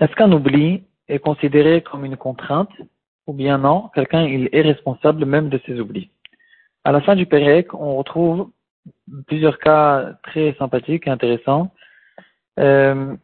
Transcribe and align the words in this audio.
Est-ce 0.00 0.14
qu'un 0.14 0.32
oubli 0.32 0.84
est 1.08 1.18
considéré 1.18 1.82
comme 1.82 2.04
une 2.04 2.16
contrainte 2.16 2.70
ou 3.26 3.32
bien 3.32 3.58
non, 3.58 3.90
quelqu'un 3.94 4.22
il 4.24 4.48
est 4.52 4.62
responsable 4.62 5.24
même 5.24 5.48
de 5.48 5.60
ses 5.66 5.80
oublis. 5.80 6.10
À 6.84 6.92
la 6.92 7.00
fin 7.00 7.16
du 7.16 7.26
Pérec, 7.26 7.72
on 7.74 7.96
retrouve 7.96 8.50
plusieurs 9.26 9.58
cas 9.58 10.12
très 10.22 10.54
sympathiques 10.58 11.06
et 11.06 11.10
intéressants, 11.10 11.72
euh, 12.60 13.16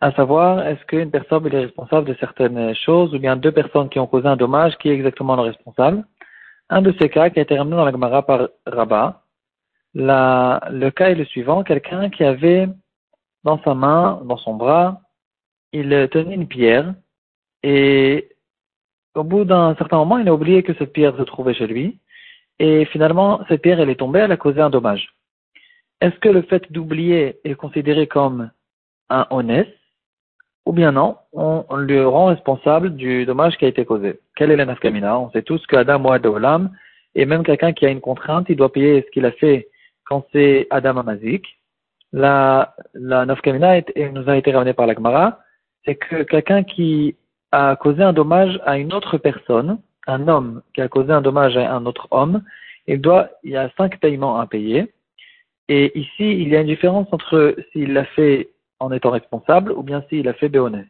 à 0.00 0.12
savoir 0.12 0.66
est-ce 0.66 0.84
qu'une 0.86 1.10
personne 1.10 1.46
est 1.46 1.60
responsable 1.66 2.08
de 2.08 2.14
certaines 2.14 2.74
choses 2.74 3.14
ou 3.14 3.18
bien 3.18 3.36
deux 3.36 3.52
personnes 3.52 3.88
qui 3.88 3.98
ont 3.98 4.06
causé 4.06 4.26
un 4.26 4.36
dommage, 4.36 4.76
qui 4.78 4.88
est 4.88 4.94
exactement 4.94 5.36
le 5.36 5.42
responsable? 5.42 6.04
Un 6.70 6.82
de 6.82 6.94
ces 6.98 7.10
cas 7.10 7.30
qui 7.30 7.38
a 7.38 7.42
été 7.42 7.56
ramené 7.56 7.76
dans 7.76 7.84
la 7.84 7.92
Gemara 7.92 8.24
par 8.24 8.48
Rabat, 8.66 9.22
le 9.94 10.88
cas 10.90 11.10
est 11.10 11.14
le 11.14 11.24
suivant, 11.26 11.62
quelqu'un 11.62 12.08
qui 12.08 12.24
avait 12.24 12.68
dans 13.44 13.62
sa 13.62 13.74
main, 13.74 14.20
dans 14.24 14.36
son 14.36 14.54
bras, 14.54 15.00
il 15.72 16.08
tenait 16.10 16.34
une 16.34 16.48
pierre 16.48 16.94
et 17.62 18.28
au 19.14 19.22
bout 19.22 19.44
d'un 19.44 19.74
certain 19.76 19.98
moment, 19.98 20.18
il 20.18 20.28
a 20.28 20.34
oublié 20.34 20.62
que 20.62 20.74
cette 20.74 20.92
pierre 20.92 21.16
se 21.16 21.22
trouvait 21.22 21.54
chez 21.54 21.66
lui 21.66 21.98
et 22.58 22.84
finalement, 22.86 23.40
cette 23.48 23.62
pierre, 23.62 23.80
elle 23.80 23.90
est 23.90 23.96
tombée, 23.96 24.20
elle 24.20 24.32
a 24.32 24.36
causé 24.36 24.60
un 24.60 24.70
dommage. 24.70 25.14
Est-ce 26.00 26.18
que 26.18 26.28
le 26.28 26.42
fait 26.42 26.70
d'oublier 26.72 27.38
est 27.44 27.54
considéré 27.54 28.06
comme 28.06 28.50
un 29.10 29.26
honnête 29.30 29.74
ou 30.66 30.72
bien 30.72 30.92
non, 30.92 31.16
on, 31.32 31.64
le 31.76 32.08
rend 32.08 32.26
responsable 32.26 32.96
du 32.96 33.26
dommage 33.26 33.56
qui 33.58 33.66
a 33.66 33.68
été 33.68 33.84
causé. 33.84 34.18
Quelle 34.34 34.50
est 34.50 34.56
la 34.56 34.64
nafkamina 34.64 35.18
On 35.18 35.30
sait 35.30 35.42
tous 35.42 35.64
que 35.66 35.76
Adam 35.76 36.02
ou 36.04 36.10
Adam 36.10 36.70
et 37.14 37.26
même 37.26 37.44
quelqu'un 37.44 37.72
qui 37.72 37.84
a 37.86 37.90
une 37.90 38.00
contrainte, 38.00 38.46
il 38.48 38.56
doit 38.56 38.72
payer 38.72 39.02
ce 39.02 39.10
qu'il 39.10 39.26
a 39.26 39.32
fait 39.32 39.68
quand 40.04 40.26
c'est 40.32 40.66
Adam 40.70 40.96
Amazik 40.96 41.58
la, 42.14 42.76
la 42.94 43.26
Nafkamina 43.26 43.80
nous 44.12 44.28
a 44.30 44.36
été 44.36 44.52
ramenée 44.52 44.72
par 44.72 44.86
la 44.86 44.94
Gemara, 44.94 45.40
c'est 45.84 45.96
que 45.96 46.22
quelqu'un 46.22 46.62
qui 46.62 47.16
a 47.50 47.74
causé 47.74 48.04
un 48.04 48.12
dommage 48.12 48.60
à 48.64 48.78
une 48.78 48.92
autre 48.94 49.18
personne, 49.18 49.78
un 50.06 50.28
homme 50.28 50.62
qui 50.74 50.80
a 50.80 50.86
causé 50.88 51.10
un 51.10 51.20
dommage 51.20 51.56
à 51.56 51.74
un 51.74 51.86
autre 51.86 52.06
homme, 52.12 52.44
il 52.86 53.00
doit, 53.00 53.30
il 53.42 53.50
y 53.50 53.56
a 53.56 53.68
cinq 53.76 53.98
paiements 53.98 54.38
à 54.38 54.46
payer. 54.46 54.92
Et 55.68 55.98
ici, 55.98 56.30
il 56.40 56.48
y 56.50 56.56
a 56.56 56.60
une 56.60 56.68
différence 56.68 57.08
entre 57.10 57.56
s'il 57.72 57.92
l'a 57.92 58.04
fait 58.04 58.50
en 58.78 58.92
étant 58.92 59.10
responsable 59.10 59.72
ou 59.72 59.82
bien 59.82 60.04
s'il 60.08 60.24
l'a 60.26 60.34
fait 60.34 60.48
béonet. 60.48 60.86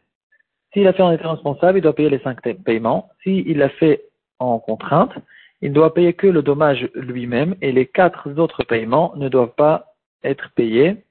S'il 0.75 0.83
l'a 0.83 0.93
fait 0.93 1.03
en 1.03 1.13
étant 1.13 1.33
responsable, 1.33 1.79
il 1.79 1.83
doit 1.83 1.95
payer 1.95 2.11
les 2.11 2.19
cinq 2.19 2.43
paiements. 2.65 3.09
S'il 3.23 3.57
l'a 3.57 3.71
fait 3.71 4.05
en 4.41 4.59
contrainte, 4.59 5.15
il 5.63 5.73
doit 5.73 5.95
payer 5.95 6.13
que 6.13 6.27
le 6.27 6.43
dommage 6.43 6.87
lui-même 6.95 7.55
et 7.63 7.73
les 7.73 7.87
quatre 7.87 8.29
autres 8.39 8.65
paiements 8.65 9.15
ne 9.17 9.31
doivent 9.31 9.55
pas 9.57 9.95
être 10.23 10.51
payés 10.55 11.05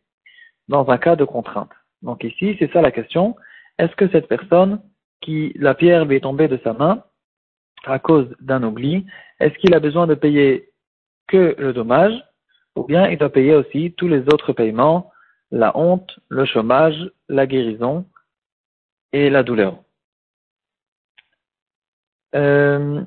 dans 0.68 0.90
un 0.90 0.98
cas 0.98 1.16
de 1.16 1.26
contrainte. 1.26 1.72
Donc 2.02 2.24
ici, 2.24 2.56
c'est 2.60 2.72
ça 2.72 2.82
la 2.82 2.92
question. 2.92 3.36
Est-ce 3.80 3.96
que 3.96 4.10
cette 4.10 4.28
personne 4.28 4.82
qui, 5.22 5.54
la 5.56 5.74
pierre 5.74 6.06
lui 6.06 6.18
est 6.18 6.22
tombée 6.22 6.48
de 6.48 6.60
sa 6.64 6.74
main 6.74 7.04
à 7.86 8.00
cause 8.00 8.28
d'un 8.40 8.64
oubli, 8.64 9.06
est-ce 9.40 9.56
qu'il 9.56 9.74
a 9.74 9.80
besoin 9.80 10.08
de 10.08 10.16
payer 10.16 10.70
que 11.28 11.56
le 11.58 11.74
dommage 11.74 12.14
ou 12.76 12.84
bien 12.84 13.08
il 13.10 13.18
doit 13.18 13.30
payer 13.30 13.56
aussi 13.56 13.94
tous 13.98 14.08
les 14.08 14.22
autres 14.22 14.54
paiements, 14.54 15.12
la 15.52 15.78
honte, 15.78 16.20
le 16.30 16.46
chômage, 16.46 17.12
la 17.30 17.46
guérison 17.46 18.06
et 19.12 19.30
la 19.30 19.44
douleur? 19.44 19.78
Euh, 22.36 23.02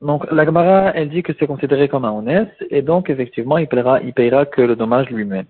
donc 0.00 0.30
la 0.30 0.44
Gemara, 0.44 0.94
elle 0.94 1.10
dit 1.10 1.22
que 1.22 1.32
c'est 1.38 1.46
considéré 1.46 1.88
comme 1.88 2.04
un 2.04 2.12
honnête 2.12 2.54
et 2.70 2.82
donc 2.82 3.10
effectivement 3.10 3.58
il 3.58 3.68
paiera, 3.68 4.00
il 4.00 4.12
paiera 4.14 4.46
que 4.46 4.62
le 4.62 4.76
dommage 4.76 5.10
lui-même. 5.10 5.46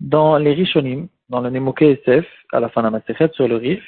Dans 0.00 0.38
les 0.38 0.54
Rishonim, 0.54 1.08
dans 1.28 1.40
le 1.40 1.50
Nemoke 1.50 1.82
SF, 1.82 2.26
à 2.52 2.60
la 2.60 2.68
fin 2.68 2.80
de 2.80 2.86
la 2.86 2.90
Maserhet 2.90 3.30
sur 3.34 3.46
le 3.46 3.56
Rif, 3.56 3.82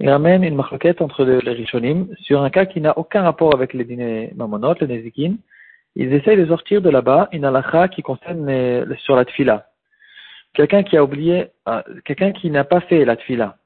il 0.00 0.10
ramène 0.10 0.44
une 0.44 0.54
marquette 0.54 1.00
entre 1.00 1.24
les 1.24 1.52
Rishonim 1.52 2.08
sur 2.20 2.42
un 2.42 2.50
cas 2.50 2.66
qui 2.66 2.80
n'a 2.80 2.96
aucun 2.98 3.22
rapport 3.22 3.54
avec 3.54 3.72
les 3.72 3.84
dîners 3.84 4.32
mamonot, 4.36 4.74
les 4.80 4.86
Nezikin. 4.86 5.34
Ils 5.96 6.12
essayent 6.12 6.36
de 6.36 6.46
sortir 6.46 6.82
de 6.82 6.90
là-bas 6.90 7.28
une 7.32 7.44
halakha 7.44 7.88
qui 7.88 8.02
concerne 8.02 8.96
sur 8.98 9.16
la 9.16 9.24
tfila. 9.24 9.66
Quelqu'un 10.54 10.82
qui 10.82 10.96
a 10.96 11.04
oublié, 11.04 11.48
euh, 11.68 11.82
quelqu'un 12.04 12.32
qui 12.32 12.50
n'a 12.50 12.64
pas 12.64 12.80
fait 12.80 13.04
la 13.04 13.16
tfila 13.16 13.56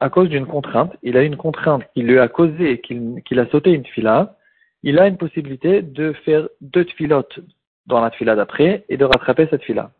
à 0.00 0.08
cause 0.08 0.30
d'une 0.30 0.46
contrainte, 0.46 0.96
il 1.02 1.16
a 1.16 1.22
une 1.22 1.36
contrainte 1.36 1.84
qui 1.92 2.02
lui 2.02 2.18
a 2.18 2.26
causé 2.26 2.80
qu'il 2.80 3.38
a 3.38 3.46
sauté 3.50 3.70
une 3.70 3.82
tfila, 3.82 4.34
il 4.82 4.98
a 4.98 5.06
une 5.06 5.18
possibilité 5.18 5.82
de 5.82 6.14
faire 6.24 6.48
deux 6.62 6.86
tfilotes 6.86 7.38
dans 7.86 8.00
la 8.00 8.10
tfila 8.10 8.34
d'après 8.34 8.84
et 8.88 8.96
de 8.96 9.04
rattraper 9.04 9.46
cette 9.50 9.60
tfila. 9.60 9.90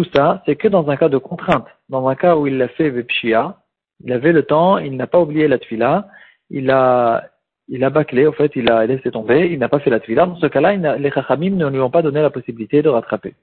Tout 0.00 0.10
ça, 0.14 0.42
c'est 0.46 0.56
que 0.56 0.66
dans 0.66 0.88
un 0.88 0.96
cas 0.96 1.10
de 1.10 1.18
contrainte. 1.18 1.66
Dans 1.90 2.08
un 2.08 2.14
cas 2.14 2.34
où 2.34 2.46
il 2.46 2.56
l'a 2.56 2.68
fait 2.68 2.88
Vepshia, 2.88 3.58
il 4.02 4.10
avait 4.14 4.32
le 4.32 4.44
temps, 4.44 4.78
il 4.78 4.96
n'a 4.96 5.06
pas 5.06 5.20
oublié 5.20 5.46
la 5.46 5.58
tfila, 5.58 6.08
il 6.48 6.70
a, 6.70 7.28
il 7.68 7.84
a 7.84 7.90
bâclé, 7.90 8.26
en 8.26 8.32
fait, 8.32 8.50
il 8.54 8.70
a 8.70 8.86
laissé 8.86 9.10
tomber, 9.10 9.50
il 9.52 9.58
n'a 9.58 9.68
pas 9.68 9.78
fait 9.78 9.90
la 9.90 10.00
tfila. 10.00 10.24
Dans 10.24 10.36
ce 10.36 10.46
cas-là, 10.46 10.96
les 10.96 11.10
chachamim 11.10 11.50
ne 11.50 11.68
lui 11.68 11.80
ont 11.80 11.90
pas 11.90 12.00
donné 12.00 12.22
la 12.22 12.30
possibilité 12.30 12.80
de 12.80 12.88
rattraper. 12.88 13.34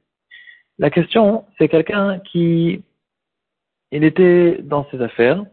La 0.79 0.89
question, 0.89 1.45
c'est 1.59 1.67
quelqu'un 1.67 2.17
qui, 2.21 2.83
il 3.91 4.03
était 4.03 4.57
dans 4.63 4.87
ses 4.89 4.99
affaires, 4.99 5.43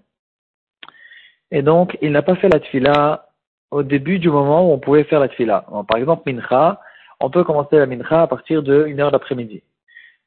et 1.50 1.60
donc 1.60 1.98
il 2.00 2.12
n'a 2.12 2.22
pas 2.22 2.36
fait 2.36 2.48
la 2.48 2.60
tfila 2.60 3.28
au 3.70 3.82
début 3.82 4.18
du 4.18 4.30
moment 4.30 4.66
où 4.66 4.72
on 4.72 4.78
pouvait 4.78 5.04
faire 5.04 5.20
la 5.20 5.28
tfila. 5.28 5.66
Par 5.86 5.98
exemple, 5.98 6.32
mincha, 6.32 6.80
on 7.20 7.28
peut 7.28 7.44
commencer 7.44 7.76
la 7.76 7.84
mincha 7.84 8.22
à 8.22 8.26
partir 8.26 8.62
de 8.62 8.86
1 8.86 8.98
heure 9.00 9.10
d'après-midi 9.10 9.62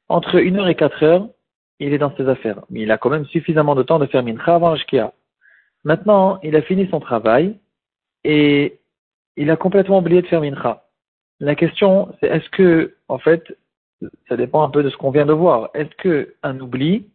entre 0.08 0.36
une 0.36 0.56
heure 0.56 0.68
et 0.68 0.74
quatre 0.74 1.02
heures, 1.02 1.28
il 1.80 1.92
est 1.92 1.98
dans 1.98 2.14
ses 2.16 2.28
affaires. 2.28 2.60
Mais 2.70 2.80
il 2.80 2.90
a 2.90 2.98
quand 2.98 3.10
même 3.10 3.26
suffisamment 3.26 3.74
de 3.74 3.82
temps 3.82 3.98
de 3.98 4.06
faire 4.06 4.22
mincha 4.22 4.54
avant 4.54 4.76
Shkia. 4.76 5.12
Maintenant, 5.84 6.38
il 6.42 6.56
a 6.56 6.62
fini 6.62 6.88
son 6.90 7.00
travail 7.00 7.56
et 8.24 8.78
il 9.36 9.50
a 9.50 9.56
complètement 9.56 9.98
oublié 9.98 10.22
de 10.22 10.26
faire 10.26 10.40
mincha. 10.40 10.84
La 11.40 11.54
question, 11.54 12.12
c'est 12.18 12.26
est-ce 12.26 12.48
que, 12.50 12.96
en 13.08 13.18
fait, 13.18 13.56
ça 14.28 14.36
dépend 14.36 14.62
un 14.62 14.70
peu 14.70 14.82
de 14.82 14.90
ce 14.90 14.96
qu'on 14.96 15.10
vient 15.10 15.26
de 15.26 15.32
voir. 15.32 15.70
Est-ce 15.74 15.94
que 15.96 16.34
un 16.42 16.58
oubli, 16.60 17.06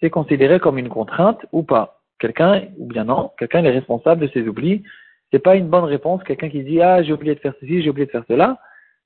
c'est 0.00 0.10
considéré 0.10 0.60
comme 0.60 0.78
une 0.78 0.88
contrainte 0.88 1.44
ou 1.52 1.62
pas? 1.62 2.00
Quelqu'un, 2.18 2.62
ou 2.78 2.86
bien 2.86 3.04
non, 3.04 3.32
quelqu'un 3.38 3.64
est 3.64 3.70
responsable 3.70 4.22
de 4.22 4.32
ses 4.32 4.46
oublis. 4.46 4.84
C'est 5.32 5.40
pas 5.40 5.56
une 5.56 5.68
bonne 5.68 5.84
réponse. 5.84 6.22
Quelqu'un 6.22 6.48
qui 6.48 6.62
dit 6.62 6.80
ah 6.80 7.02
j'ai 7.02 7.12
oublié 7.12 7.34
de 7.34 7.40
faire 7.40 7.54
ceci, 7.60 7.82
j'ai 7.82 7.90
oublié 7.90 8.06
de 8.06 8.12
faire 8.12 8.24
cela 8.28 8.60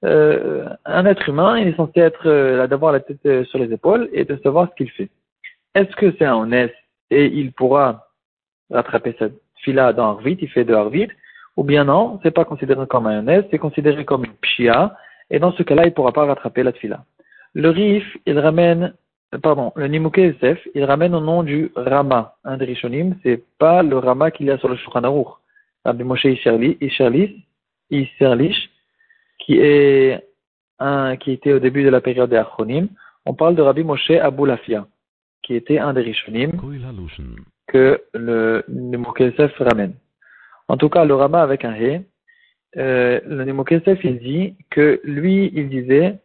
euh, 0.05 0.69
un 0.85 1.07
être 1.07 1.29
humain, 1.29 1.59
il 1.59 1.69
est 1.69 1.77
censé 1.77 2.01
être 2.01 2.27
euh, 2.29 2.67
d'avoir 2.67 2.93
la 2.93 3.01
tête 3.01 3.25
euh, 3.27 3.45
sur 3.45 3.59
les 3.59 3.73
épaules 3.73 4.09
et 4.13 4.25
de 4.25 4.37
savoir 4.43 4.69
ce 4.71 4.75
qu'il 4.77 4.91
fait. 4.91 5.09
Est-ce 5.75 5.95
que 5.97 6.15
c'est 6.19 6.25
un 6.25 6.37
honnête 6.37 6.75
et 7.11 7.27
il 7.27 7.53
pourra 7.53 8.09
rattraper 8.71 9.17
cette 9.19 9.41
fila 9.57 9.93
dans 9.93 10.11
Arvit, 10.11 10.37
il 10.41 10.49
fait 10.49 10.65
de 10.65 10.75
Arvit, 10.75 11.09
ou 11.57 11.65
bien 11.65 11.85
non, 11.85 12.21
c'est 12.23 12.31
pas 12.31 12.45
considéré 12.45 12.87
comme 12.87 13.07
un 13.07 13.21
honnête, 13.21 13.49
c'est 13.51 13.59
considéré 13.59 14.05
comme 14.05 14.25
une 14.25 14.35
pshia, 14.35 14.97
et 15.31 15.39
dans 15.39 15.53
ce 15.53 15.63
cas-là, 15.63 15.87
il 15.87 15.93
pourra 15.93 16.13
pas 16.13 16.27
rattraper 16.27 16.63
la 16.63 16.73
fila. 16.73 17.05
Le 17.55 17.71
Rif, 17.71 18.05
il 18.27 18.39
ramène, 18.39 18.93
pardon, 19.43 19.73
le 19.77 19.87
Nimuke 19.87 20.19
SF, 20.19 20.59
il 20.75 20.85
ramène 20.85 21.15
au 21.15 21.21
nom 21.21 21.43
du 21.43 21.73
Rama, 21.75 22.35
un 22.45 22.57
des 22.59 22.67
Rishonim, 22.67 23.17
c'est 23.23 23.43
pas 23.59 23.83
le 23.83 23.97
Rama 23.99 24.31
qu'il 24.31 24.47
y 24.47 24.51
a 24.51 24.59
sur 24.59 24.69
le 24.69 24.77
Shulchan 24.77 25.05
Aruch. 25.05 25.29
Rabbi 25.85 26.05
Moshe 26.05 26.27
Isherlish, 27.91 28.71
qui 29.47 29.59
est 29.59 30.29
un, 30.81 31.17
qui 31.17 31.31
était 31.31 31.53
au 31.53 31.61
début 31.61 31.85
de 31.85 31.89
la 31.89 32.01
période 32.01 32.31
des 32.31 32.37
Achronim, 32.37 32.89
on 33.25 33.35
parle 33.35 33.55
de 33.55 33.63
Rabbi 33.63 33.85
Moshe 33.85 34.11
Aboulafia, 34.11 34.87
qui 35.43 35.55
était 35.55 35.79
un 35.79 35.95
des 35.95 36.03
Rishonim 36.03 36.53
que 37.69 38.03
le 38.13 38.65
Nemokesef 38.69 39.57
ramène. 39.59 39.95
En 40.69 40.77
tout 40.77 40.89
cas, 40.89 41.05
le 41.05 41.15
Rama 41.15 41.43
avec 41.43 41.65
un 41.65 41.75
He, 41.75 42.03
euh, 42.77 43.21
le 43.25 43.45
Nemokesef, 43.45 44.03
il 44.05 44.19
dit 44.19 44.57
que 44.71 45.01
lui, 45.05 45.51
il 45.55 45.69
disait 45.69 46.19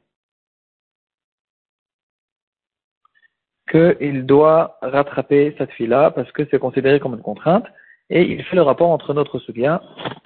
qu'il 3.69 4.25
doit 4.25 4.77
rattraper 4.81 5.55
cette 5.57 5.71
fille-là 5.71 6.11
parce 6.11 6.31
que 6.31 6.43
c'est 6.49 6.59
considéré 6.59 6.99
comme 6.99 7.13
une 7.13 7.21
contrainte 7.21 7.65
et 8.09 8.23
il 8.23 8.43
fait 8.43 8.57
le 8.57 8.63
rapport 8.63 8.89
entre 8.89 9.13
notre 9.13 9.39
soutien 9.39 9.79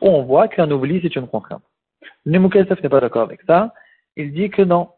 où 0.00 0.08
on 0.08 0.22
voit 0.24 0.48
qu'un 0.48 0.70
oubli 0.70 1.00
c'est 1.00 1.14
une 1.14 1.28
contrainte. 1.28 1.62
Nemukesef 2.26 2.82
n'est 2.82 2.88
pas 2.88 3.00
d'accord 3.00 3.22
avec 3.22 3.40
ça. 3.46 3.74
Il 4.16 4.32
dit 4.32 4.50
que 4.50 4.62
non. 4.62 4.90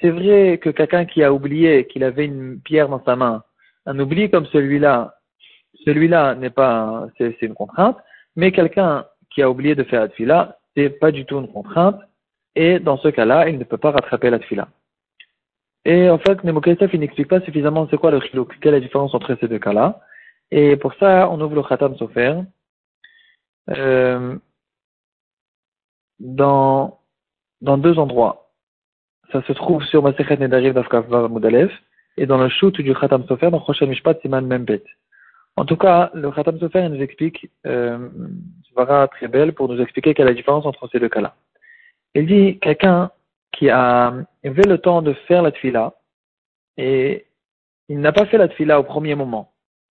C'est 0.00 0.10
vrai 0.10 0.58
que 0.58 0.70
quelqu'un 0.70 1.04
qui 1.06 1.22
a 1.22 1.32
oublié 1.32 1.86
qu'il 1.86 2.04
avait 2.04 2.26
une 2.26 2.60
pierre 2.60 2.88
dans 2.88 3.02
sa 3.04 3.16
main, 3.16 3.42
un 3.86 3.98
oubli 3.98 4.30
comme 4.30 4.46
celui-là, 4.46 5.14
celui-là 5.84 6.34
n'est 6.34 6.50
pas, 6.50 7.08
c'est 7.18 7.40
une 7.42 7.54
contrainte, 7.54 7.98
mais 8.36 8.52
quelqu'un 8.52 9.06
qui 9.30 9.42
a 9.42 9.50
oublié 9.50 9.74
de 9.74 9.82
faire 9.84 10.02
la 10.02 10.08
tfila, 10.08 10.58
c'est 10.76 10.90
pas 10.90 11.10
du 11.10 11.24
tout 11.24 11.38
une 11.38 11.52
contrainte, 11.52 12.00
et 12.54 12.78
dans 12.78 12.96
ce 12.96 13.08
cas-là, 13.08 13.48
il 13.48 13.58
ne 13.58 13.64
peut 13.64 13.76
pas 13.76 13.90
rattraper 13.90 14.30
la 14.30 14.38
tfila. 14.38 14.68
Et 15.84 16.10
en 16.10 16.18
fait, 16.18 16.44
Nemukesef, 16.44 16.92
il 16.92 17.00
n'explique 17.00 17.28
pas 17.28 17.40
suffisamment 17.40 17.88
c'est 17.90 17.96
quoi 17.96 18.10
le 18.10 18.20
chilouk, 18.20 18.58
quelle 18.60 18.74
est 18.74 18.80
la 18.80 18.86
différence 18.86 19.14
entre 19.14 19.36
ces 19.40 19.48
deux 19.48 19.58
cas-là. 19.58 20.00
Et 20.50 20.76
pour 20.76 20.94
ça, 20.94 21.28
on 21.30 21.40
ouvre 21.40 21.54
le 21.54 21.62
khatam 21.62 21.96
sofer. 21.96 22.34
Euh, 23.70 24.36
dans, 26.20 27.00
dans 27.60 27.78
deux 27.78 27.98
endroits. 27.98 28.50
Ça 29.32 29.42
se 29.42 29.52
trouve 29.52 29.84
sur 29.84 30.02
Masechet 30.02 30.36
Nedarim 30.38 30.72
d'Afkav 30.72 31.28
Moudalev 31.28 31.70
et 32.16 32.26
dans 32.26 32.38
le 32.38 32.48
shoot 32.48 32.74
du 32.80 32.94
Khatam 32.94 33.24
Sofer 33.26 33.50
dans 33.50 33.64
Choshen 33.64 33.88
Mishpat 33.88 34.20
Siman 34.22 34.46
Membet. 34.46 34.82
En 35.56 35.64
tout 35.64 35.76
cas, 35.76 36.10
le 36.14 36.30
Khatam 36.30 36.58
Sofer 36.58 36.88
nous 36.88 37.02
explique, 37.02 37.50
euh, 37.66 38.08
très 39.10 39.28
belle 39.28 39.54
pour 39.54 39.68
nous 39.68 39.80
expliquer 39.80 40.14
quelle 40.14 40.26
est 40.26 40.30
la 40.30 40.36
différence 40.36 40.64
entre 40.64 40.88
ces 40.88 41.00
deux 41.00 41.08
cas-là. 41.08 41.34
Il 42.14 42.26
dit 42.26 42.58
quelqu'un 42.60 43.10
qui 43.52 43.68
a 43.70 44.14
avait 44.44 44.62
le 44.62 44.78
temps 44.78 45.02
de 45.02 45.12
faire 45.26 45.42
la 45.42 45.50
tfila 45.50 45.94
et 46.76 47.26
il 47.88 48.00
n'a 48.00 48.12
pas 48.12 48.26
fait 48.26 48.38
la 48.38 48.48
tfila 48.48 48.78
au 48.78 48.84
premier 48.84 49.14
moment. 49.14 49.52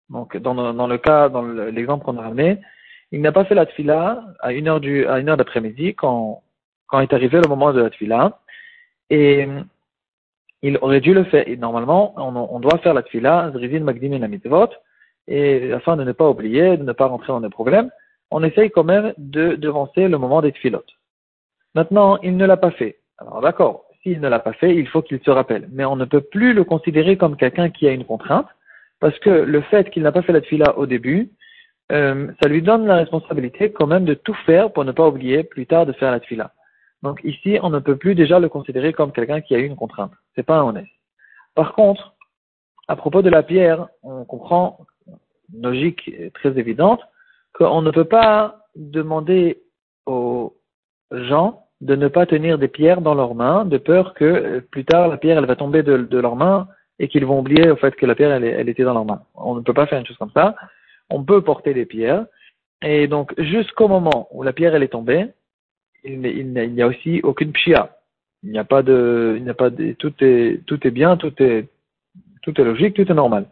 Donc, 0.10 0.38
dans 0.38 0.88
le 0.88 0.98
cas, 0.98 1.30
dans 1.30 1.42
l'exemple 1.42 2.06
qu'on 2.06 2.18
a 2.18 2.22
ramené, 2.22 2.62
il 3.12 3.22
n'a 3.22 3.32
pas 3.32 3.46
fait 3.46 3.56
la 3.56 3.66
tfila 3.66 4.24
à 4.40 4.54
une 4.54 4.68
heure 4.68 4.80
du, 4.80 5.06
à 5.08 5.20
une 5.20 5.30
heure 5.30 5.38
d'après-midi 5.38 5.96
quand, 5.96 6.44
quand 6.88 7.00
est 7.00 7.14
arrivé 7.14 7.40
le 7.42 7.48
moment 7.48 7.74
de 7.74 7.82
la 7.82 7.90
tfila. 7.90 8.40
Et 9.10 9.48
il 10.62 10.78
aurait 10.82 11.02
dû 11.02 11.14
le 11.14 11.24
faire. 11.26 11.48
Et 11.48 11.58
normalement, 11.58 12.14
on, 12.18 12.36
on 12.36 12.60
doit 12.60 12.80
faire 12.80 12.94
la 12.94 13.04
tfila, 13.04 13.52
zrivin 13.52 13.82
magdim 13.82 14.12
et 14.14 14.20
la 14.20 14.28
et 15.28 15.72
afin 15.74 15.98
de 15.98 16.04
ne 16.04 16.12
pas 16.12 16.30
oublier, 16.30 16.78
de 16.78 16.84
ne 16.84 16.92
pas 16.92 17.08
rentrer 17.08 17.28
dans 17.28 17.42
des 17.42 17.50
problèmes, 17.50 17.90
on 18.32 18.44
essaye 18.44 18.70
quand 18.70 18.84
même 18.84 19.14
de 19.18 19.56
devancer 19.56 20.08
le 20.08 20.18
moment 20.18 20.42
des 20.42 20.52
tfilotes. 20.52 20.94
Maintenant, 21.74 22.18
il 22.22 22.38
ne 22.38 22.46
l'a 22.46 22.58
pas 22.58 22.72
fait. 22.72 23.00
Alors 23.18 23.42
d'accord, 23.42 23.86
s'il 24.04 24.20
ne 24.20 24.28
l'a 24.28 24.40
pas 24.40 24.54
fait, 24.54 24.76
il 24.76 24.88
faut 24.88 25.02
qu'il 25.02 25.20
se 25.22 25.32
rappelle. 25.32 25.68
Mais 25.72 25.86
on 25.86 25.96
ne 25.96 26.06
peut 26.06 26.22
plus 26.22 26.54
le 26.54 26.64
considérer 26.64 27.18
comme 27.18 27.38
quelqu'un 27.38 27.70
qui 27.70 27.88
a 27.88 27.92
une 27.92 28.06
contrainte, 28.06 28.48
parce 29.00 29.18
que 29.20 29.30
le 29.30 29.62
fait 29.62 29.90
qu'il 29.90 30.04
n'a 30.04 30.12
pas 30.12 30.22
fait 30.22 30.34
la 30.34 30.42
tfila 30.42 30.78
au 30.78 30.86
début, 30.86 31.32
euh, 31.92 32.32
ça 32.42 32.50
lui 32.50 32.62
donne 32.62 32.86
la 32.86 32.96
responsabilité 32.96 33.72
quand 33.72 33.88
même 33.88 34.06
de 34.06 34.14
tout 34.14 34.34
faire 34.46 34.72
pour 34.72 34.86
ne 34.86 34.92
pas 34.92 35.08
oublier 35.08 35.44
plus 35.44 35.68
tard 35.68 35.86
de 35.86 35.94
faire 35.94 36.12
la 36.12 36.20
tfila. 36.20 36.52
Donc 37.04 37.22
ici, 37.24 37.60
on 37.62 37.70
ne 37.70 37.80
peut 37.80 37.98
plus 37.98 38.16
déjà 38.16 38.40
le 38.40 38.50
considérer 38.50 38.94
comme 38.94 39.12
quelqu'un 39.12 39.42
qui 39.42 39.54
a 39.56 39.60
eu 39.60 39.66
une 39.66 39.76
contrainte. 39.76 40.12
C'est 40.36 40.44
pas 40.44 40.58
un 40.58 40.64
honnête. 40.64 40.88
Par 41.54 41.74
contre, 41.74 42.16
à 42.88 42.96
propos 42.96 43.22
de 43.22 43.30
la 43.30 43.44
pierre, 43.44 43.88
on 44.04 44.26
comprend, 44.26 44.80
logique 45.54 46.12
très 46.34 46.58
évidente, 46.58 47.02
qu'on 47.54 47.82
ne 47.82 47.92
peut 47.92 48.06
pas 48.06 48.66
demander 48.76 49.62
aux 50.06 50.56
gens 51.12 51.66
de 51.82 51.96
ne 51.96 52.08
pas 52.08 52.26
tenir 52.26 52.58
des 52.58 52.68
pierres 52.68 53.02
dans 53.02 53.14
leurs 53.14 53.36
mains, 53.36 53.66
de 53.66 53.78
peur 53.78 54.14
que 54.14 54.26
euh, 54.26 54.62
plus 54.62 54.86
tard 54.86 55.08
la 55.08 55.18
pierre 55.18 55.38
elle 55.38 55.46
va 55.46 55.56
tomber 55.56 55.84
de, 55.84 55.98
de 55.98 56.18
leurs 56.20 56.36
mains 56.36 56.68
et 57.00 57.08
qu'ils 57.08 57.26
vont 57.26 57.40
oublier 57.40 57.70
au 57.70 57.76
fait 57.76 57.96
que 57.96 58.06
la 58.06 58.16
pierre 58.16 58.32
elle, 58.32 58.70
était 58.70 58.84
dans 58.84 58.94
leurs 58.94 59.06
mains. 59.06 59.22
On 59.36 59.56
ne 59.56 59.62
peut 59.62 59.74
pas 59.74 59.86
faire 59.86 60.00
une 60.00 60.06
chose 60.06 60.18
comme 60.18 60.32
ça. 60.32 60.56
On 61.10 61.24
peut 61.24 61.42
porter 61.42 61.74
des 61.74 61.86
pierres 61.86 62.26
et 62.82 63.08
donc 63.08 63.34
jusqu'au 63.40 63.88
moment 63.88 64.28
où 64.32 64.44
la 64.44 64.54
pierre 64.54 64.76
elle 64.76 64.84
est 64.84 64.90
tombée, 64.90 65.28
il, 66.04 66.20
n'y 66.20 66.82
a 66.82 66.88
aussi 66.88 67.22
aucune 67.24 67.52
pshia. 67.52 67.98
Il 68.44 68.52
n'y 68.52 68.60
a 68.60 68.64
pas 68.64 68.84
de, 68.84 69.36
il 69.38 69.44
n'y 69.44 69.50
a 69.50 69.56
pas 69.56 69.70
de, 69.70 69.94
tout 69.94 70.14
est, 70.20 70.64
tout 70.66 70.86
est 70.86 70.92
bien, 70.92 71.18
tout 71.18 71.34
est, 71.42 71.68
tout 72.44 72.60
est 72.60 72.64
logique, 72.64 72.96
tout 72.96 73.10
est 73.10 73.16
normal. 73.16 73.48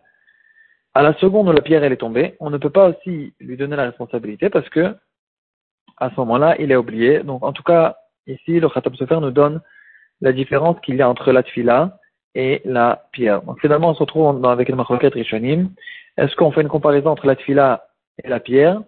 À 0.94 1.02
la 1.02 1.14
seconde 1.16 1.50
où 1.50 1.52
la 1.52 1.62
pierre 1.62 1.84
elle 1.84 1.94
est 1.94 1.98
tombée, 1.98 2.36
on 2.40 2.52
ne 2.52 2.58
peut 2.58 2.70
pas 2.70 2.90
aussi 2.90 3.34
lui 3.40 3.58
donner 3.58 3.76
la 3.76 3.86
responsabilité 3.86 4.50
parce 4.50 4.70
que 4.70 4.96
à 5.98 6.10
ce 6.10 6.16
moment-là, 6.18 6.56
il 6.60 6.72
est 6.72 6.76
oublié. 6.76 7.20
Donc, 7.20 7.44
en 7.44 7.54
tout 7.54 7.64
cas, 7.64 7.98
ici, 8.28 8.60
le 8.60 8.70
Khatab 8.70 8.94
nous 9.22 9.32
donne 9.32 9.62
la 10.22 10.34
différence 10.34 10.80
qu'il 10.82 10.96
y 10.96 11.02
a 11.02 11.10
entre 11.10 11.32
la 11.32 11.44
tfila 11.44 12.00
et 12.36 12.62
la 12.66 13.08
pierre. 13.12 13.42
Donc, 13.44 13.60
finalement, 13.60 13.90
on 13.90 13.94
se 13.94 14.00
retrouve 14.00 14.46
avec 14.46 14.70
le 14.70 14.76
Machloket 14.76 15.14
Rishonim. 15.14 15.70
Est-ce 16.18 16.36
qu'on 16.36 16.52
fait 16.52 16.62
une 16.62 16.68
comparaison 16.68 17.12
entre 17.12 17.26
la 17.26 17.36
tfila 17.36 17.88
et 18.24 18.28
la 18.28 18.40
pierre 18.40 18.82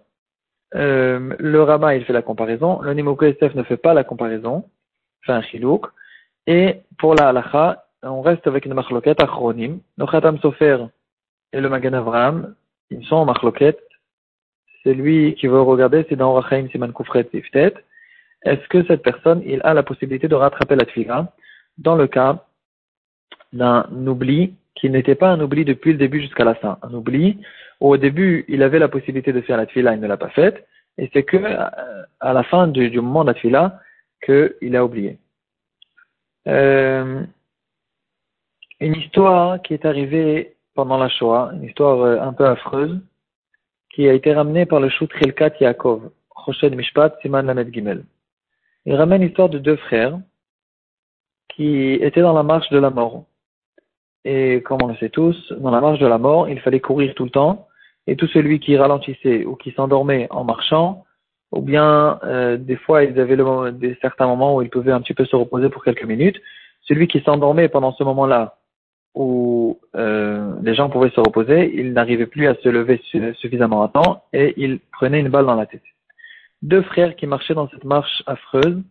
euh, 0.74 1.34
Le 1.38 1.62
Rama, 1.62 1.94
il 1.96 2.04
fait 2.04 2.12
la 2.12 2.22
comparaison. 2.22 2.80
Le 2.82 2.92
Nimoko 2.94 3.24
SF 3.24 3.54
ne 3.54 3.62
fait 3.62 3.76
pas 3.76 3.94
la 3.94 4.04
comparaison. 4.04 4.64
Fait 5.24 5.32
un 5.32 5.42
chilouk. 5.42 5.86
Et 6.46 6.82
pour 6.98 7.14
la 7.14 7.28
halacha, 7.28 7.84
on 8.02 8.22
reste 8.22 8.46
avec 8.46 8.66
une 8.66 8.74
Machloket 8.74 9.20
Achronim. 9.20 9.80
Le 9.96 10.06
Khatam 10.06 10.38
Sofer 10.38 10.86
et 11.52 11.60
le 11.60 11.68
Magan 11.68 11.94
Avram, 11.94 12.54
ils 12.90 13.04
sont 13.06 13.16
en 13.16 13.24
Machloket 13.24 13.78
celui 14.86 15.34
qui 15.34 15.48
veut 15.48 15.60
regarder, 15.60 16.06
c'est 16.08 16.14
dans 16.14 16.32
Rachaim 16.32 16.68
Siman 16.70 16.92
Koufret 16.92 17.24
Tiftet. 17.24 17.74
Est-ce 18.44 18.66
que 18.68 18.84
cette 18.86 19.02
personne, 19.02 19.42
il 19.44 19.60
a 19.64 19.74
la 19.74 19.82
possibilité 19.82 20.28
de 20.28 20.36
rattraper 20.36 20.76
la 20.76 20.84
tfila 20.84 21.32
dans 21.76 21.96
le 21.96 22.06
cas 22.06 22.44
d'un 23.52 23.84
oubli 24.06 24.54
qui 24.76 24.88
n'était 24.90 25.14
pas 25.16 25.30
un 25.30 25.40
oubli 25.40 25.64
depuis 25.64 25.92
le 25.92 25.98
début 25.98 26.20
jusqu'à 26.20 26.44
la 26.44 26.54
fin. 26.54 26.78
Un 26.82 26.94
oubli 26.94 27.38
où 27.80 27.90
au 27.90 27.96
début, 27.96 28.44
il 28.48 28.62
avait 28.62 28.78
la 28.78 28.88
possibilité 28.88 29.32
de 29.32 29.40
faire 29.40 29.56
la 29.56 29.66
tfila, 29.66 29.94
il 29.94 30.00
ne 30.00 30.06
l'a 30.06 30.16
pas 30.16 30.30
faite, 30.30 30.66
et 30.98 31.10
c'est 31.12 31.24
que 31.24 31.36
à 32.20 32.32
la 32.32 32.42
fin 32.44 32.68
du, 32.68 32.90
moment 33.00 33.24
de 33.24 33.30
la 33.30 33.34
tfila 33.34 33.80
qu'il 34.24 34.76
a 34.76 34.84
oublié. 34.84 35.18
Euh, 36.48 37.22
une 38.80 38.94
histoire 38.94 39.60
qui 39.62 39.74
est 39.74 39.84
arrivée 39.84 40.56
pendant 40.74 40.98
la 40.98 41.08
Shoah, 41.08 41.50
une 41.54 41.64
histoire 41.64 42.00
euh, 42.02 42.20
un 42.20 42.32
peu 42.32 42.46
affreuse, 42.46 43.00
qui 43.94 44.08
a 44.08 44.12
été 44.12 44.32
ramené 44.32 44.66
par 44.66 44.80
le 44.80 44.88
Shut 44.88 45.10
Khilkat 45.12 45.54
Yaakov, 45.60 46.10
Choshed 46.44 46.74
Mishpat, 46.74 47.16
Siman 47.22 47.46
Lamed 47.46 47.72
Gimel. 47.72 48.04
Il 48.84 48.94
ramène 48.94 49.22
l'histoire 49.22 49.48
de 49.48 49.58
deux 49.58 49.76
frères 49.76 50.18
qui 51.48 51.94
étaient 51.94 52.20
dans 52.20 52.34
la 52.34 52.42
marche 52.42 52.68
de 52.70 52.78
la 52.78 52.90
mort. 52.90 53.24
Et 54.28 54.60
comme 54.62 54.78
on 54.82 54.88
le 54.88 54.96
sait 54.96 55.08
tous, 55.08 55.52
dans 55.52 55.70
la 55.70 55.80
marche 55.80 56.00
de 56.00 56.06
la 56.06 56.18
mort, 56.18 56.48
il 56.48 56.58
fallait 56.58 56.80
courir 56.80 57.14
tout 57.14 57.22
le 57.22 57.30
temps, 57.30 57.68
et 58.08 58.16
tout 58.16 58.26
celui 58.26 58.58
qui 58.58 58.76
ralentissait 58.76 59.44
ou 59.44 59.54
qui 59.54 59.70
s'endormait 59.70 60.26
en 60.30 60.42
marchant, 60.42 61.04
ou 61.52 61.60
bien 61.60 62.18
euh, 62.24 62.56
des 62.56 62.74
fois 62.74 63.04
ils 63.04 63.20
avaient 63.20 63.36
le, 63.36 63.70
des 63.70 63.96
certains 64.02 64.26
moments 64.26 64.56
où 64.56 64.62
ils 64.62 64.68
pouvaient 64.68 64.90
un 64.90 65.00
petit 65.00 65.14
peu 65.14 65.24
se 65.26 65.36
reposer 65.36 65.68
pour 65.68 65.84
quelques 65.84 66.04
minutes, 66.04 66.40
celui 66.82 67.06
qui 67.06 67.20
s'endormait 67.20 67.68
pendant 67.68 67.92
ce 67.92 68.02
moment-là 68.02 68.56
où 69.14 69.78
euh, 69.94 70.54
les 70.60 70.74
gens 70.74 70.90
pouvaient 70.90 71.10
se 71.10 71.20
reposer, 71.20 71.72
ils 71.78 71.92
n'arrivaient 71.92 72.26
plus 72.26 72.48
à 72.48 72.56
se 72.56 72.68
lever 72.68 73.00
suffisamment 73.34 73.84
à 73.84 73.88
temps 73.88 74.24
et 74.32 74.54
ils 74.56 74.80
prenaient 74.90 75.20
une 75.20 75.28
balle 75.28 75.46
dans 75.46 75.54
la 75.54 75.66
tête. 75.66 75.84
Deux 76.62 76.82
frères 76.82 77.14
qui 77.14 77.28
marchaient 77.28 77.54
dans 77.54 77.68
cette 77.68 77.84
marche 77.84 78.24
affreuse 78.26 78.82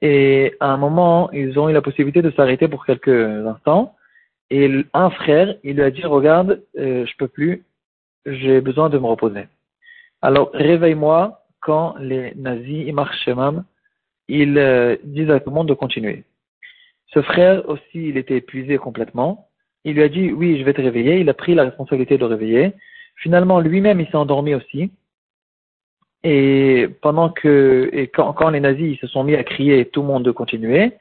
et 0.00 0.54
à 0.60 0.72
un 0.72 0.78
moment, 0.78 1.30
ils 1.32 1.58
ont 1.58 1.68
eu 1.68 1.74
la 1.74 1.82
possibilité 1.82 2.22
de 2.22 2.30
s'arrêter 2.30 2.68
pour 2.68 2.86
quelques 2.86 3.46
instants 3.46 3.95
et 4.50 4.70
un 4.92 5.10
frère, 5.10 5.56
il 5.64 5.76
lui 5.76 5.82
a 5.82 5.90
dit, 5.90 6.04
regarde, 6.04 6.62
euh, 6.78 7.04
je 7.06 7.16
peux 7.16 7.28
plus, 7.28 7.64
j'ai 8.24 8.60
besoin 8.60 8.88
de 8.90 8.98
me 8.98 9.06
reposer. 9.06 9.48
Alors 10.22 10.50
réveille-moi 10.52 11.42
quand 11.60 11.96
les 11.98 12.32
nazis, 12.36 12.92
même, 13.26 13.64
ils 14.28 14.58
euh, 14.58 14.96
disent 15.04 15.30
à 15.30 15.40
tout 15.40 15.50
le 15.50 15.54
monde 15.54 15.68
de 15.68 15.74
continuer. 15.74 16.24
Ce 17.08 17.22
frère 17.22 17.68
aussi, 17.68 17.82
il 18.08 18.16
était 18.16 18.36
épuisé 18.36 18.78
complètement. 18.78 19.48
Il 19.84 19.94
lui 19.94 20.02
a 20.02 20.08
dit, 20.08 20.32
oui, 20.32 20.58
je 20.58 20.64
vais 20.64 20.74
te 20.74 20.80
réveiller. 20.80 21.20
Il 21.20 21.28
a 21.28 21.34
pris 21.34 21.54
la 21.54 21.64
responsabilité 21.64 22.16
de 22.16 22.20
le 22.20 22.26
réveiller. 22.26 22.72
Finalement, 23.16 23.60
lui-même, 23.60 24.00
il 24.00 24.06
s'est 24.08 24.16
endormi 24.16 24.54
aussi. 24.54 24.90
Et 26.24 26.88
pendant 27.02 27.30
que, 27.30 27.88
et 27.92 28.08
quand, 28.08 28.32
quand, 28.32 28.50
les 28.50 28.60
nazis 28.60 28.98
se 28.98 29.06
sont 29.06 29.22
mis 29.22 29.36
à 29.36 29.44
crier, 29.44 29.86
tout 29.86 30.00
le 30.02 30.08
monde 30.08 30.24
de 30.24 30.32
continuer, 30.32 30.92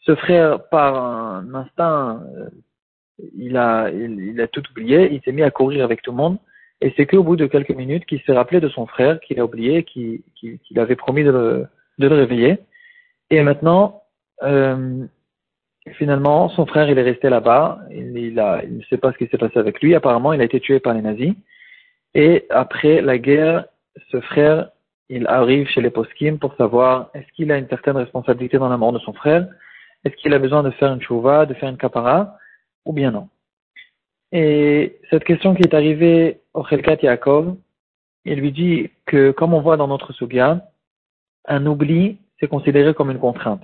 ce 0.00 0.14
frère, 0.14 0.68
par 0.68 0.96
un 0.96 1.54
instinct, 1.54 2.22
euh, 2.36 2.48
il 3.18 3.56
a, 3.56 3.90
il, 3.90 4.40
a 4.40 4.48
tout 4.48 4.62
oublié, 4.70 5.12
il 5.12 5.20
s'est 5.22 5.32
mis 5.32 5.42
à 5.42 5.50
courir 5.50 5.84
avec 5.84 6.02
tout 6.02 6.10
le 6.10 6.16
monde. 6.16 6.38
Et 6.80 6.92
c'est 6.96 7.06
qu'au 7.06 7.22
bout 7.22 7.36
de 7.36 7.46
quelques 7.46 7.74
minutes 7.74 8.04
qu'il 8.06 8.20
s'est 8.22 8.32
rappelé 8.32 8.60
de 8.60 8.68
son 8.68 8.86
frère, 8.86 9.20
qu'il 9.20 9.40
a 9.40 9.44
oublié, 9.44 9.84
qu'il 9.84 10.22
avait 10.76 10.96
promis 10.96 11.24
de 11.24 11.66
le, 11.98 12.08
réveiller. 12.08 12.58
Et 13.30 13.42
maintenant, 13.42 14.02
euh, 14.42 15.06
finalement, 15.92 16.48
son 16.50 16.66
frère, 16.66 16.90
il 16.90 16.98
est 16.98 17.02
resté 17.02 17.30
là-bas. 17.30 17.78
Il, 17.90 18.16
il, 18.18 18.60
il, 18.64 18.78
ne 18.78 18.82
sait 18.90 18.98
pas 18.98 19.12
ce 19.12 19.18
qui 19.18 19.28
s'est 19.28 19.38
passé 19.38 19.58
avec 19.58 19.80
lui. 19.80 19.94
Apparemment, 19.94 20.32
il 20.32 20.40
a 20.40 20.44
été 20.44 20.60
tué 20.60 20.80
par 20.80 20.94
les 20.94 21.02
nazis. 21.02 21.34
Et 22.14 22.46
après 22.50 23.00
la 23.00 23.18
guerre, 23.18 23.66
ce 24.10 24.20
frère, 24.20 24.70
il 25.08 25.26
arrive 25.26 25.68
chez 25.68 25.80
les 25.80 25.90
poskim 25.90 26.38
pour 26.38 26.54
savoir 26.56 27.10
est-ce 27.14 27.26
qu'il 27.34 27.52
a 27.52 27.58
une 27.58 27.68
certaine 27.68 27.96
responsabilité 27.96 28.58
dans 28.58 28.68
la 28.68 28.76
mort 28.76 28.92
de 28.92 28.98
son 29.00 29.12
frère, 29.12 29.46
est-ce 30.04 30.14
qu'il 30.16 30.34
a 30.34 30.38
besoin 30.38 30.62
de 30.62 30.70
faire 30.70 30.92
une 30.92 31.02
chouva, 31.02 31.46
de 31.46 31.54
faire 31.54 31.68
une 31.68 31.76
kapara, 31.76 32.36
ou 32.84 32.92
bien 32.92 33.10
non. 33.10 33.28
Et 34.32 34.98
cette 35.10 35.24
question 35.24 35.54
qui 35.54 35.62
est 35.62 35.74
arrivée 35.74 36.40
au 36.54 36.64
Chelkat 36.64 36.98
Yaakov, 37.02 37.56
il 38.24 38.40
lui 38.40 38.52
dit 38.52 38.90
que, 39.06 39.30
comme 39.30 39.54
on 39.54 39.60
voit 39.60 39.76
dans 39.76 39.88
notre 39.88 40.12
Sugia, 40.12 40.66
un 41.46 41.66
oubli, 41.66 42.18
c'est 42.40 42.48
considéré 42.48 42.94
comme 42.94 43.10
une 43.10 43.18
contrainte. 43.18 43.62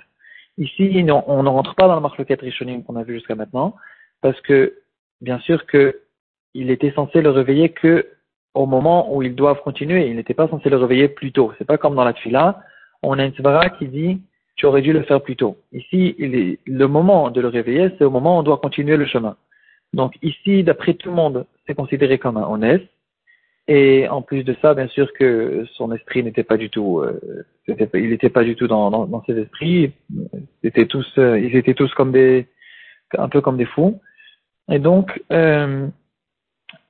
Ici, 0.58 1.04
on 1.26 1.42
ne 1.42 1.48
rentre 1.48 1.74
pas 1.74 1.88
dans 1.88 1.94
le 1.94 2.00
marloquet 2.00 2.34
Rishonim 2.34 2.84
qu'on 2.84 2.96
a 2.96 3.02
vu 3.02 3.14
jusqu'à 3.14 3.34
maintenant, 3.34 3.74
parce 4.20 4.40
que, 4.42 4.76
bien 5.20 5.38
sûr 5.40 5.66
qu'il 5.66 6.70
était 6.70 6.92
censé 6.92 7.22
le 7.22 7.30
réveiller 7.30 7.70
que 7.70 8.06
au 8.54 8.66
moment 8.66 9.14
où 9.14 9.22
ils 9.22 9.34
doivent 9.34 9.62
continuer. 9.62 10.08
Il 10.08 10.16
n'était 10.16 10.34
pas 10.34 10.48
censé 10.48 10.68
le 10.68 10.76
réveiller 10.76 11.08
plus 11.08 11.32
tôt. 11.32 11.52
C'est 11.58 11.64
pas 11.64 11.78
comme 11.78 11.94
dans 11.94 12.04
la 12.04 12.12
tfila. 12.12 12.62
On 13.02 13.18
a 13.18 13.24
une 13.24 13.34
svara 13.34 13.70
qui 13.70 13.88
dit, 13.88 14.20
tu 14.60 14.66
aurais 14.66 14.82
dû 14.82 14.92
le 14.92 15.04
faire 15.04 15.22
plus 15.22 15.36
tôt. 15.36 15.56
Ici, 15.72 16.14
le 16.18 16.86
moment 16.86 17.30
de 17.30 17.40
le 17.40 17.48
réveiller, 17.48 17.88
c'est 17.96 18.04
au 18.04 18.10
moment 18.10 18.36
où 18.36 18.40
on 18.40 18.42
doit 18.42 18.58
continuer 18.58 18.98
le 18.98 19.06
chemin. 19.06 19.34
Donc 19.94 20.12
ici, 20.20 20.62
d'après 20.62 20.92
tout 20.92 21.08
le 21.08 21.14
monde, 21.14 21.46
c'est 21.66 21.74
considéré 21.74 22.18
comme 22.18 22.36
un 22.36 22.46
honnête. 22.46 22.86
Et 23.68 24.06
en 24.08 24.20
plus 24.20 24.44
de 24.44 24.54
ça, 24.60 24.74
bien 24.74 24.88
sûr 24.88 25.10
que 25.14 25.64
son 25.72 25.92
esprit 25.92 26.22
n'était 26.22 26.42
pas 26.42 26.58
du 26.58 26.68
tout, 26.68 26.98
euh, 26.98 27.42
il 27.68 28.10
n'était 28.10 28.28
pas 28.28 28.44
du 28.44 28.54
tout 28.54 28.66
dans, 28.66 29.24
ses 29.24 29.38
esprits. 29.38 29.92
Ils 30.10 30.68
étaient 30.68 30.84
tous, 30.84 31.10
euh, 31.16 31.38
ils 31.38 31.56
étaient 31.56 31.72
tous 31.72 31.94
comme 31.94 32.12
des, 32.12 32.46
un 33.16 33.30
peu 33.30 33.40
comme 33.40 33.56
des 33.56 33.64
fous. 33.64 33.98
Et 34.70 34.78
donc, 34.78 35.22
euh, 35.32 35.88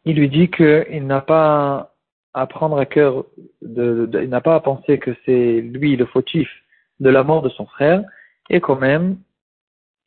il 0.04 0.16
lui 0.16 0.28
dit 0.28 0.50
qu'il 0.50 1.06
n'a 1.06 1.20
pas 1.20 1.94
à 2.34 2.48
prendre 2.48 2.78
à 2.78 2.86
cœur, 2.86 3.24
il 3.62 4.28
n'a 4.28 4.40
pas 4.40 4.56
à 4.56 4.60
penser 4.60 4.98
que 4.98 5.12
c'est 5.24 5.60
lui 5.60 5.94
le 5.94 6.06
fautif 6.06 6.48
de 7.00 7.10
la 7.10 7.22
mort 7.24 7.42
de 7.42 7.48
son 7.48 7.66
frère, 7.66 8.02
et 8.48 8.60
quand 8.60 8.76
même, 8.76 9.16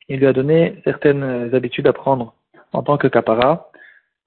il 0.08 0.18
lui 0.18 0.26
a 0.26 0.32
donné 0.32 0.80
certaines 0.84 1.54
habitudes 1.54 1.86
à 1.86 1.92
prendre 1.92 2.34
en 2.72 2.82
tant 2.82 2.98
que 2.98 3.08
capara. 3.08 3.70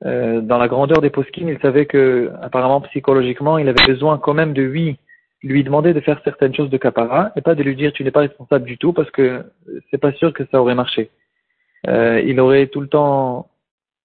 Euh, 0.06 0.42
dans 0.42 0.58
la 0.58 0.68
grandeur 0.68 1.02
des 1.02 1.10
poskim, 1.10 1.50
il 1.50 1.60
savait 1.60 1.86
que, 1.86 2.32
apparemment, 2.42 2.82
psychologiquement, 2.82 3.58
il 3.58 3.68
avait 3.70 3.86
besoin 3.86 4.18
quand 4.18 4.34
même 4.34 4.54
de 4.54 4.62
lui, 4.62 4.98
lui 5.44 5.64
demander 5.64 5.94
de 5.94 6.00
faire 6.00 6.22
certaines 6.24 6.56
choses 6.56 6.70
de 6.70 6.78
capara, 6.78 7.32
et 7.36 7.42
pas 7.42 7.56
de 7.56 7.64
lui 7.64 7.76
dire 7.76 7.92
tu 7.94 8.04
n'es 8.04 8.12
pas 8.12 8.22
responsable 8.22 8.66
du 8.66 8.78
tout, 8.78 8.94
parce 8.94 9.12
que 9.12 9.44
c'est 9.90 9.98
pas 9.98 10.14
sûr 10.14 10.34
que 10.34 10.46
ça 10.52 10.62
aurait 10.62 10.76
marché. 10.76 11.10
Euh, 11.88 12.22
il 12.26 12.40
aurait 12.40 12.68
tout 12.68 12.82
le 12.82 12.88
temps 12.88 13.50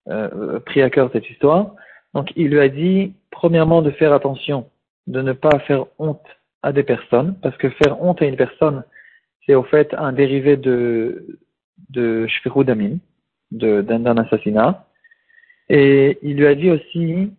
euh, 0.09 0.61
pris 0.61 0.83
à 0.83 0.91
cœur 0.91 1.11
cette 1.13 1.29
histoire. 1.31 1.75
Donc 2.15 2.33
il 2.37 2.49
lui 2.49 2.61
a 2.61 2.69
dit, 2.69 3.15
premièrement, 3.31 3.83
de 3.83 3.91
faire 3.91 4.13
attention, 4.13 4.69
de 5.07 5.23
ne 5.23 5.33
pas 5.33 5.59
faire 5.61 5.87
honte 5.99 6.27
à 6.63 6.73
des 6.73 6.83
personnes, 6.83 7.37
parce 7.43 7.57
que 7.57 7.69
faire 7.71 8.03
honte 8.03 8.23
à 8.23 8.27
une 8.27 8.37
personne, 8.37 8.85
c'est 9.45 9.55
au 9.55 9.65
fait 9.65 9.95
un 9.95 10.13
dérivé 10.13 10.57
de, 10.57 11.39
de 11.91 12.27
Shfirudamin, 12.27 12.99
d'un 13.51 14.17
assassinat. 14.17 14.87
Et 15.69 16.19
il 16.23 16.37
lui 16.37 16.47
a 16.47 16.55
dit 16.55 16.71
aussi 16.71 17.33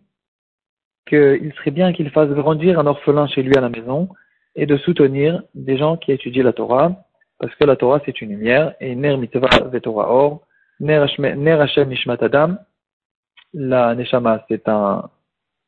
qu'il 1.06 1.52
serait 1.56 1.70
bien 1.70 1.92
qu'il 1.92 2.10
fasse 2.10 2.30
grandir 2.30 2.78
un 2.78 2.86
orphelin 2.86 3.26
chez 3.26 3.42
lui 3.42 3.56
à 3.56 3.60
la 3.60 3.68
maison 3.68 4.08
et 4.56 4.66
de 4.66 4.76
soutenir 4.78 5.42
des 5.54 5.76
gens 5.76 5.96
qui 5.96 6.12
étudient 6.12 6.44
la 6.44 6.52
Torah, 6.52 7.04
parce 7.38 7.54
que 7.56 7.64
la 7.64 7.76
Torah 7.76 8.00
c'est 8.04 8.20
une 8.20 8.30
lumière, 8.30 8.74
et 8.80 8.94
Ner 8.94 9.16
Mitzvah 9.16 9.64
Vetorah 9.70 10.10
Or, 10.10 10.42
Ner 10.80 11.02
Hashem 11.02 11.88
Nishmat 11.88 12.18
Adam, 12.20 12.56
la 13.52 13.94
Neshama 13.94 14.44
c'est 14.48 14.68
un, 14.68 15.10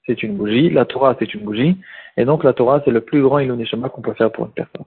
c'est 0.07 0.23
une 0.23 0.37
bougie, 0.37 0.71
la 0.71 0.85
Torah 0.85 1.17
c'est 1.19 1.35
une 1.35 1.43
bougie, 1.43 1.77
et 2.17 2.25
donc 2.25 2.45
la 2.45 2.53
Torah 2.53 2.81
c'est 2.85 2.91
le 2.91 3.01
plus 3.01 3.23
grand 3.23 3.39
Ilou 3.39 3.57
Neshama 3.57 3.89
qu'on 3.89 4.03
peut 4.03 4.15
faire 4.15 4.31
pour 4.33 4.47
une 4.47 4.53
personne. 4.53 4.85